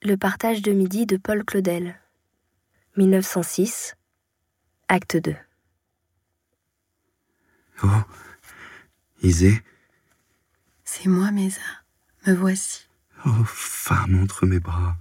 [0.00, 2.00] Le partage de midi de Paul Claudel.
[2.96, 3.97] 1906.
[4.88, 5.36] Acte 2.
[7.82, 7.88] Oh,
[9.22, 9.62] Isée.
[10.84, 11.60] C'est moi, Mesa.
[12.26, 12.88] Me voici.
[13.26, 14.96] Oh, femme entre mes bras.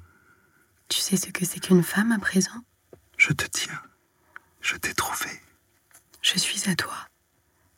[0.89, 2.63] Tu sais ce que c'est qu'une femme à présent?
[3.17, 3.81] Je te tiens.
[4.59, 5.29] Je t'ai trouvé.
[6.21, 6.97] Je suis à toi.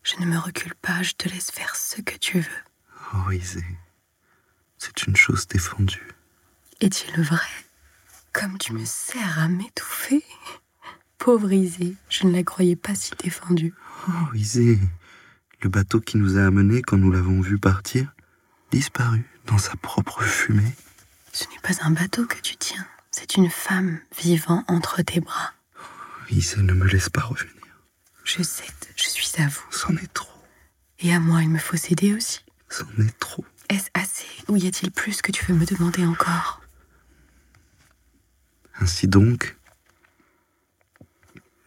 [0.02, 2.64] Je ne me recule pas, je te laisse faire ce que tu veux.
[3.14, 3.78] Oh, Isée.
[4.80, 6.08] C'est une chose défendue.
[6.80, 7.38] Est-il vrai?
[8.34, 10.24] Comme tu me sers à m'étouffer?
[11.20, 13.74] Pauvre Isée, je ne la croyais pas si défendue.
[14.08, 14.80] Oh, Isée,
[15.62, 18.14] le bateau qui nous a amenés quand nous l'avons vu partir,
[18.72, 20.74] disparu dans sa propre fumée.
[21.34, 25.52] Ce n'est pas un bateau que tu tiens, c'est une femme vivant entre tes bras.
[25.78, 27.54] Oh, Isée, ne me laisse pas revenir.
[28.24, 29.66] Je cède, je suis à vous.
[29.72, 30.30] C'en est trop.
[31.00, 32.46] Et à moi, il me faut céder aussi.
[32.70, 33.44] C'en est trop.
[33.68, 36.62] Est-ce assez Ou y a-t-il plus que tu veux me demander encore?
[38.80, 39.58] Ainsi donc,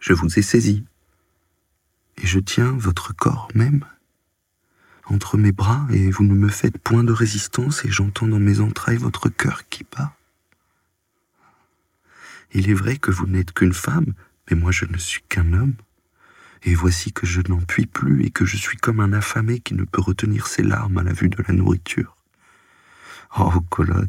[0.03, 0.83] je vous ai saisi,
[2.21, 3.85] et je tiens votre corps même
[5.05, 8.59] entre mes bras, et vous ne me faites point de résistance, et j'entends dans mes
[8.59, 10.13] entrailles votre cœur qui bat.
[12.51, 14.13] Il est vrai que vous n'êtes qu'une femme,
[14.49, 15.75] mais moi je ne suis qu'un homme,
[16.63, 19.73] et voici que je n'en puis plus, et que je suis comme un affamé qui
[19.73, 22.17] ne peut retenir ses larmes à la vue de la nourriture.
[23.39, 24.07] Oh, Colonne,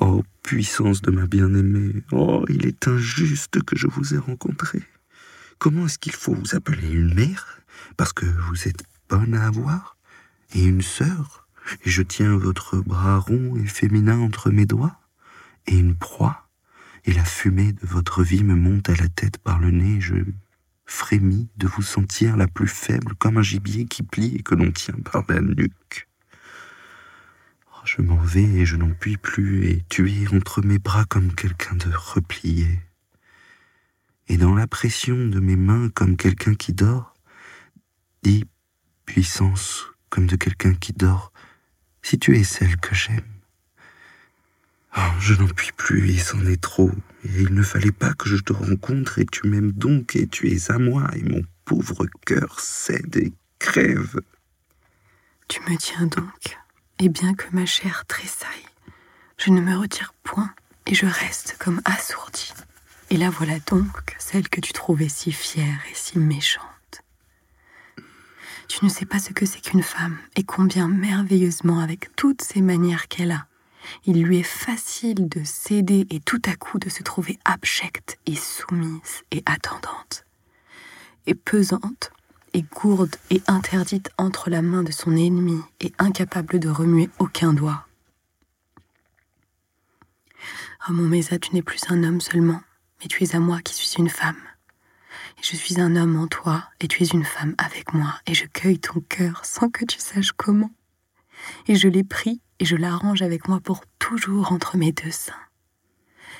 [0.00, 4.80] Oh, puissance de ma bien-aimée, oh, il est injuste que je vous ai rencontré.
[5.62, 7.60] Comment est-ce qu'il faut vous appeler une mère
[7.96, 9.96] Parce que vous êtes bonne à avoir
[10.56, 11.46] Et une sœur
[11.84, 14.98] Et je tiens votre bras rond et féminin entre mes doigts
[15.68, 16.48] Et une proie
[17.04, 20.16] Et la fumée de votre vie me monte à la tête par le nez, je
[20.84, 24.72] frémis de vous sentir la plus faible comme un gibier qui plie et que l'on
[24.72, 26.08] tient par la nuque.
[27.84, 31.32] Je m'en vais et je n'en puis plus, et tu es entre mes bras comme
[31.32, 32.80] quelqu'un de replié.
[34.28, 37.14] Et dans la pression de mes mains comme quelqu'un qui dort,
[38.22, 38.44] dis,
[39.04, 41.32] puissance, comme de quelqu'un qui dort,
[42.02, 43.20] si tu es celle que j'aime.
[44.96, 46.90] Oh, je n'en puis plus et c'en est trop,
[47.24, 50.50] et il ne fallait pas que je te rencontre, et tu m'aimes donc, et tu
[50.50, 54.20] es à moi, et mon pauvre cœur cède et crève.
[55.48, 56.58] Tu me tiens donc
[56.98, 58.68] et bien que ma chair tressaille,
[59.38, 60.54] je ne me retire point
[60.86, 62.52] et je reste comme assourdie.
[63.12, 67.02] Et la voilà donc, celle que tu trouvais si fière et si méchante.
[68.68, 72.62] Tu ne sais pas ce que c'est qu'une femme et combien merveilleusement, avec toutes ces
[72.62, 73.44] manières qu'elle a,
[74.06, 78.34] il lui est facile de céder et tout à coup de se trouver abjecte et
[78.34, 80.24] soumise et attendante.
[81.26, 82.12] Et pesante,
[82.54, 87.52] et gourde et interdite entre la main de son ennemi et incapable de remuer aucun
[87.52, 87.86] doigt.
[90.88, 92.62] Oh mon Mésa, tu n'es plus un homme seulement,
[93.02, 94.36] mais tu es à moi qui suis une femme.
[95.38, 98.34] Et je suis un homme en toi, et tu es une femme avec moi, et
[98.34, 100.70] je cueille ton cœur sans que tu saches comment.
[101.66, 105.34] Et je l'ai pris, et je l'arrange avec moi pour toujours entre mes deux seins.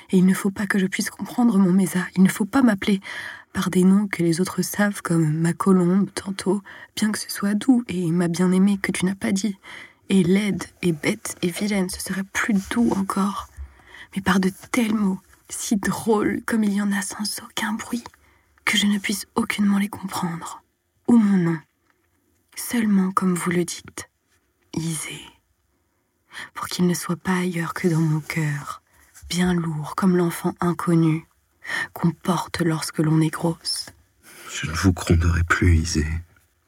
[0.09, 2.61] Et il ne faut pas que je puisse comprendre mon Mésa, il ne faut pas
[2.61, 3.01] m'appeler
[3.51, 6.61] par des noms que les autres savent, comme ma colombe tantôt,
[6.95, 9.57] bien que ce soit doux, et ma bien-aimée que tu n'as pas dit,
[10.09, 13.47] et laide, et bête, et vilaine, ce serait plus doux encore,
[14.15, 15.19] mais par de tels mots,
[15.53, 18.03] si drôles comme il y en a sans aucun bruit,
[18.65, 20.63] que je ne puisse aucunement les comprendre,
[21.07, 21.59] ou mon nom,
[22.55, 24.09] seulement comme vous le dites,
[24.75, 25.21] Isée,
[26.53, 28.81] pour qu'il ne soit pas ailleurs que dans mon cœur,
[29.29, 31.25] bien lourd comme l'enfant inconnu,
[31.93, 33.89] qu'on porte lorsque l'on est grosse.
[34.51, 36.07] Je ne vous gronderai plus, Isée.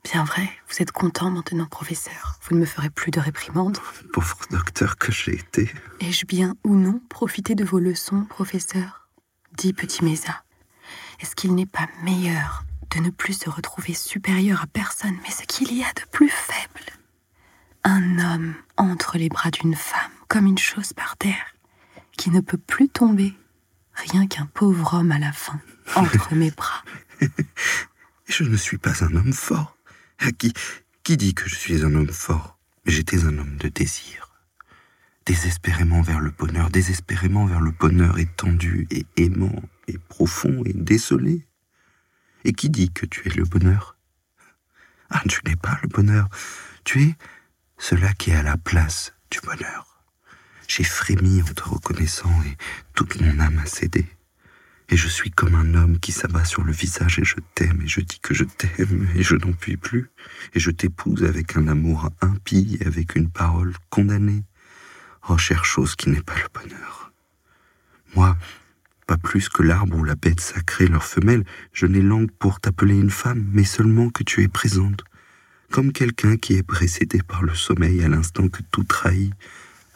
[0.06, 2.38] Bien vrai, vous êtes content maintenant, professeur.
[2.44, 3.80] Vous ne me ferez plus de réprimandes.
[4.14, 5.74] Pauvre docteur que j'ai été.
[6.00, 9.10] Ai-je bien ou non profité de vos leçons, professeur?
[9.58, 10.44] Dis, petit Mésa,
[11.20, 12.66] est-ce qu'il n'est pas meilleur
[12.96, 16.30] de ne plus se retrouver supérieur à personne, mais ce qu'il y a de plus
[16.30, 16.86] faible?
[17.84, 21.56] Un homme entre les bras d'une femme, comme une chose par terre,
[22.16, 23.34] qui ne peut plus tomber
[23.96, 25.60] rien qu'un pauvre homme à la fin,
[25.96, 26.84] entre mes bras.
[28.28, 29.75] je ne suis pas un homme fort.
[31.04, 34.32] Qui, dit que je suis un homme fort J'étais un homme de désir.
[35.26, 41.48] Désespérément vers le bonheur, désespérément vers le bonheur étendu et aimant et profond et désolé.
[42.44, 43.98] Et qui dit que tu es le bonheur?
[45.12, 46.28] Ah, tu n'es pas le bonheur.
[46.84, 47.16] Tu es
[47.78, 50.04] cela qui est à la place du bonheur.
[50.68, 52.58] J'ai frémi en te reconnaissant et
[52.96, 54.08] toute mon âme a cédé.
[54.90, 57.88] Et je suis comme un homme qui s'abat sur le visage et je t'aime et
[57.88, 60.12] je dis que je t'aime et je n'en puis plus.
[60.54, 64.44] Et je t'épouse avec un amour impie et avec une parole condamnée.
[65.28, 67.12] Oh, chère chose qui n'est pas le bonheur.
[68.16, 68.38] Moi,
[69.08, 71.44] pas plus que l'arbre ou la bête sacrée leur femelle,
[71.74, 75.04] je n'ai langue pour t'appeler une femme, mais seulement que tu es présente,
[75.72, 79.34] comme quelqu'un qui est précédé par le sommeil à l'instant que tout trahit.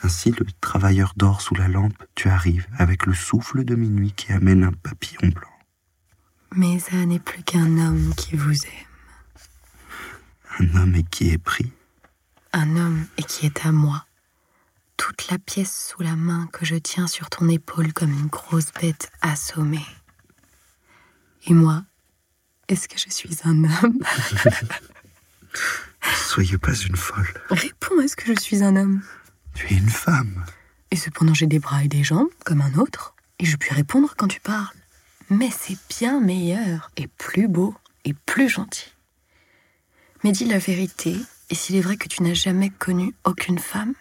[0.01, 4.31] Ainsi le travailleur dort sous la lampe, tu arrives avec le souffle de minuit qui
[4.31, 5.49] amène un papillon blanc.
[6.55, 8.89] Mais ça n'est plus qu'un homme qui vous aime.
[10.59, 11.71] Un homme et qui est pris.
[12.53, 14.05] Un homme et qui est à moi
[14.99, 18.73] toute la pièce sous la main que je tiens sur ton épaule comme une grosse
[18.79, 19.85] bête assommée.
[21.47, 21.83] Et moi,
[22.67, 23.99] est-ce que je suis un homme?
[26.15, 27.33] Soyez pas une folle.
[27.49, 29.01] Réponds, est-ce que je suis un homme?
[29.53, 30.45] Tu es une femme.
[30.91, 34.13] Et cependant j'ai des bras et des jambes, comme un autre, et je puis répondre
[34.17, 34.75] quand tu parles.
[35.29, 37.75] Mais c'est bien meilleur, et plus beau,
[38.05, 38.91] et plus gentil.
[40.23, 41.15] Mais dis la vérité,
[41.49, 43.93] et s'il est vrai que tu n'as jamais connu aucune femme,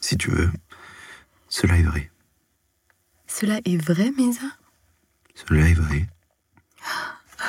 [0.00, 0.50] si tu veux,
[1.48, 2.10] cela est vrai.
[3.26, 4.46] Cela est vrai, Mesa?
[5.34, 6.06] Cela est vrai.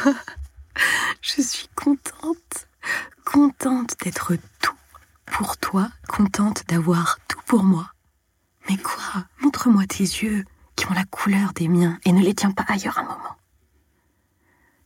[1.21, 2.67] Je suis contente,
[3.25, 4.76] contente d'être tout
[5.31, 7.91] pour toi, contente d'avoir tout pour moi.
[8.69, 9.25] Mais quoi?
[9.41, 10.43] Montre-moi tes yeux
[10.75, 13.35] qui ont la couleur des miens et ne les tiens pas ailleurs un moment.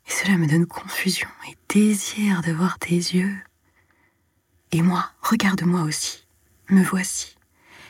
[0.08, 3.36] Et cela me donne confusion et désir de voir tes yeux.
[4.72, 6.26] Et moi, regarde-moi aussi.
[6.70, 7.38] Me voici.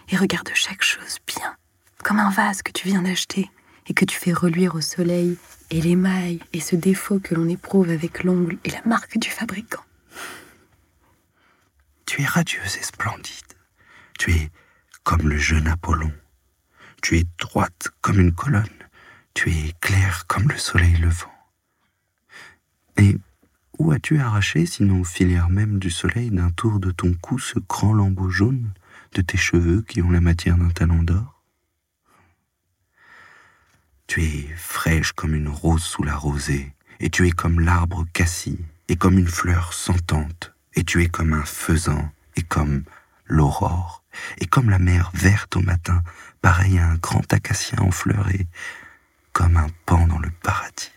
[0.09, 1.55] Et regarde chaque chose bien,
[2.03, 3.49] comme un vase que tu viens d'acheter
[3.87, 5.37] et que tu fais reluire au soleil,
[5.71, 9.83] et l'émail et ce défaut que l'on éprouve avec l'ongle et la marque du fabricant.
[12.11, 13.53] Tu es radieuse et splendide.
[14.19, 14.49] Tu es
[15.05, 16.11] comme le jeune Apollon.
[17.01, 18.67] Tu es droite comme une colonne.
[19.33, 21.33] Tu es claire comme le soleil levant.
[22.97, 23.17] Et
[23.79, 27.59] où as-tu arraché, sinon aux filières même du soleil, d'un tour de ton cou ce
[27.59, 28.73] grand lambeau jaune
[29.13, 31.41] de tes cheveux qui ont la matière d'un talon d'or?
[34.07, 38.59] Tu es fraîche comme une rose sous la rosée, et tu es comme l'arbre cassis,
[38.89, 42.83] et comme une fleur sentante, et tu es comme un faisan, et comme
[43.25, 44.03] l'aurore,
[44.39, 46.03] et comme la mer verte au matin,
[46.41, 48.47] pareil à un grand acacia en fleurs, et
[49.33, 50.91] comme un pan dans le paradis.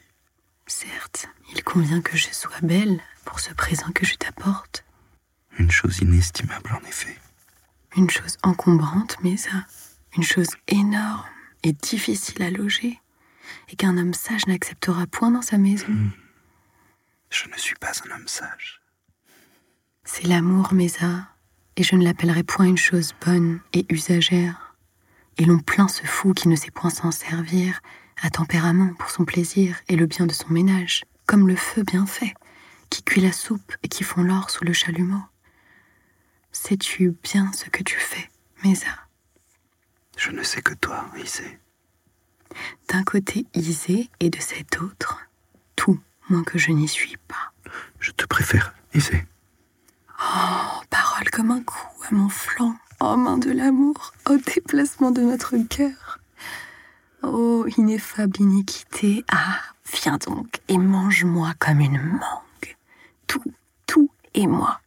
[0.67, 4.85] Certes, il convient que je sois belle pour ce présent que je t'apporte.
[5.59, 7.17] Une chose inestimable en effet.
[7.97, 9.67] Une chose encombrante, mais ça,
[10.17, 11.25] une chose énorme
[11.63, 13.01] et difficile à loger,
[13.69, 15.89] et qu'un homme sage n'acceptera point dans sa maison.
[15.89, 16.11] Hmm.
[17.31, 18.81] Je ne suis pas un homme sage.
[20.05, 21.29] C'est l'amour, Mesa,
[21.77, 24.77] et je ne l'appellerai point une chose bonne et usagère.
[25.39, 27.81] Et l'on plaint ce fou qui ne sait point s'en servir,
[28.23, 32.07] à tempérament pour son plaisir et le bien de son ménage comme le feu bien
[32.07, 32.35] fait,
[32.91, 35.23] qui cuit la soupe et qui fond l'or sous le chalumeau.
[36.53, 38.31] Sais-tu bien ce que tu fais,
[38.63, 38.95] Mesa?
[40.17, 41.59] Je ne sais que toi, Isée.
[42.89, 45.19] D'un côté Isée et de cet autre,
[45.77, 47.53] tout, moins que je n'y suis pas.
[47.99, 49.25] Je te préfère, Isée.
[50.25, 55.23] Oh, parole comme un coup à mon flanc, oh main de l'amour, oh déplacement de
[55.23, 56.19] notre cœur.
[57.23, 59.61] Oh, ineffable iniquité, ah,
[59.93, 62.77] Viens donc et mange-moi comme une mangue.
[63.27, 63.43] Tout,
[63.87, 64.81] tout est moi.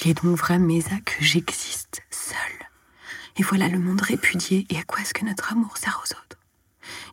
[0.00, 2.36] Il est donc vrai, Mesa, que j'existe seule.
[3.36, 6.38] Et voilà le monde répudié et à quoi est-ce que notre amour sert aux autres.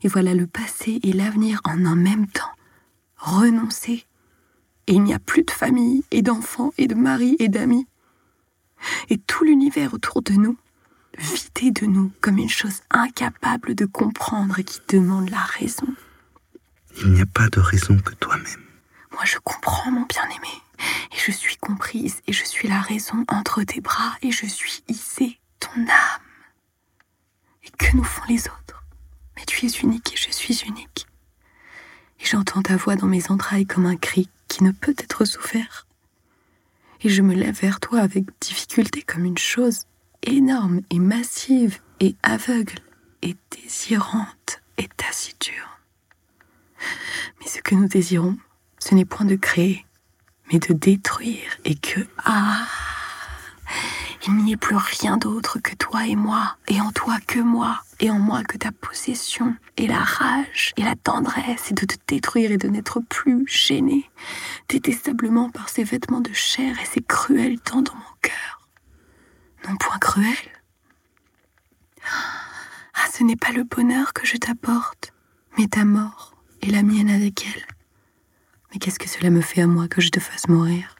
[0.03, 2.51] Et voilà le passé et l'avenir en un même temps.
[3.17, 4.05] Renoncer.
[4.87, 7.87] Et il n'y a plus de famille et d'enfants et de mari et d'amis.
[9.09, 10.57] Et tout l'univers autour de nous,
[11.17, 15.87] vidé de nous comme une chose incapable de comprendre et qui demande la raison.
[16.97, 18.63] Il n'y a pas de raison que toi-même.
[19.11, 20.61] Moi, je comprends, mon bien-aimé,
[21.11, 24.83] et je suis comprise, et je suis la raison entre tes bras, et je suis
[24.87, 26.21] Isée, ton âme.
[27.63, 28.83] Et que nous font les autres
[29.35, 31.07] Mais tu es unique et je suis unique.
[32.19, 35.87] Et j'entends ta voix dans mes entrailles comme un cri qui ne peut être souffert.
[37.01, 39.85] Et je me lève vers toi avec difficulté comme une chose
[40.21, 42.77] énorme et massive et aveugle
[43.23, 45.57] et désirante et taciturne.
[47.39, 48.37] Mais ce que nous désirons,
[48.77, 49.87] ce n'est point de créer,
[50.51, 52.67] mais de détruire, et que, ah,
[54.27, 57.81] il n'y ait plus rien d'autre que toi et moi, et en toi que moi,
[57.99, 61.95] et en moi que ta possession, et la rage et la tendresse et de te
[62.07, 64.09] détruire et de n'être plus gêné
[64.69, 68.69] détestablement par ces vêtements de chair et ces cruels temps dans mon cœur.
[69.67, 70.35] Non point cruel.
[72.05, 75.13] Ah, ce n'est pas le bonheur que je t'apporte,
[75.57, 77.65] mais ta mort et la mienne avec elle.
[78.71, 80.95] Mais qu'est-ce que cela me fait à moi que je te fasse mourir?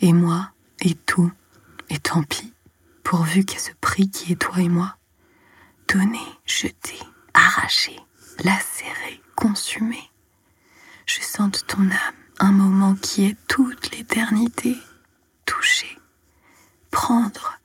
[0.00, 1.32] Et moi, et tout,
[1.90, 2.52] et tant pis,
[3.02, 4.96] pourvu qu'à ce prix qui est toi et moi,
[5.88, 6.98] donné, jeté,
[7.38, 7.98] arraché,
[8.44, 10.10] lacéré, consumé,
[11.06, 14.76] je sente ton âme, un moment qui est toute l'éternité,
[15.46, 15.98] toucher,
[16.90, 17.58] prendre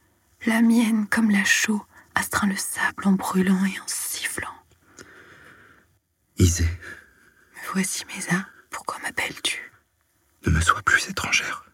[0.46, 1.84] la mienne comme la chaux
[2.16, 4.56] astreint le sable en brûlant et en sifflant.
[6.38, 6.70] Isée,
[7.56, 9.72] Me voici, Mesa, pourquoi m'appelles-tu?
[10.46, 11.66] Ne me sois plus étrangère.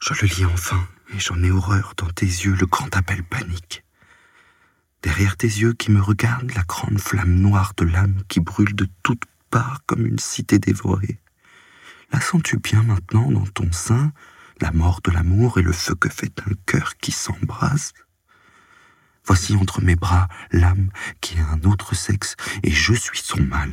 [0.00, 3.82] Je le lis enfin, et j'en ai horreur dans tes yeux, le grand appel panique.
[5.02, 8.88] Derrière tes yeux qui me regardent, la grande flamme noire de l'âme qui brûle de
[9.02, 11.20] toutes parts comme une cité dévorée.
[12.12, 14.12] La sens-tu bien maintenant dans ton sein,
[14.60, 17.92] la mort de l'amour et le feu que fait un cœur qui s'embrase?
[19.24, 20.90] Voici entre mes bras l'âme
[21.20, 23.70] qui a un autre sexe, et je suis son mal.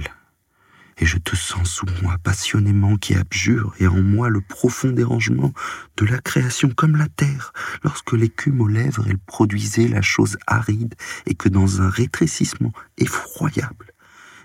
[0.98, 5.54] Et je te sens sous moi passionnément qui abjure, et en moi le profond dérangement
[5.98, 7.52] de la création comme la terre,
[7.84, 13.92] lorsque l'écume aux lèvres elle produisait la chose aride, et que dans un rétrécissement effroyable,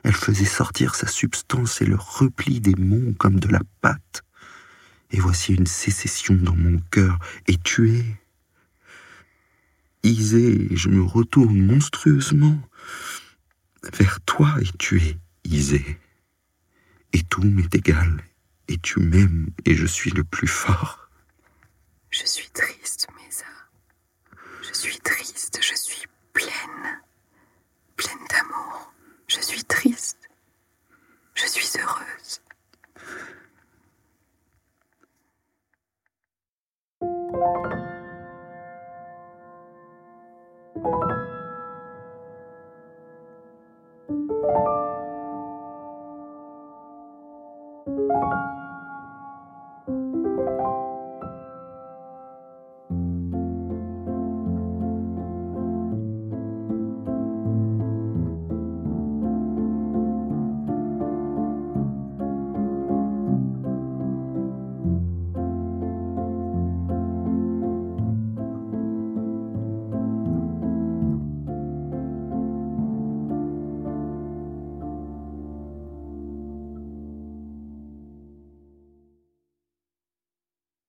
[0.02, 4.22] elle faisait sortir sa substance et le repli des monts comme de la pâte.
[5.12, 8.04] Et voici une sécession dans mon cœur, et tu es
[10.02, 12.58] Isée, je me retourne monstrueusement
[13.98, 15.98] vers toi, et tu es Isée
[17.12, 18.22] et tout m'est égal,
[18.68, 21.08] et tu m'aimes, et je suis le plus fort.
[22.10, 23.46] Je suis triste, Mesa.
[24.62, 27.00] Je suis triste, je suis pleine,
[27.96, 28.92] pleine d'amour.
[29.28, 30.28] Je suis triste,
[31.34, 32.40] je suis heureuse.